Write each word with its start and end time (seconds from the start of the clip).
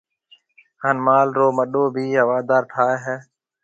ھان 0.81 0.97
مال 1.05 1.27
رو 1.37 1.47
مڏو 1.57 1.83
ڀِي 1.93 2.05
ھوادار 2.23 2.63
ٺائيَ 2.71 2.97
ھيََََ 3.05 3.15